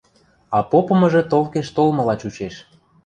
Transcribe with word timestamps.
А 0.57 0.59
попымыжы 0.69 1.21
толкеш 1.31 1.67
толмыла 1.75 2.15
чучеш. 2.21 2.55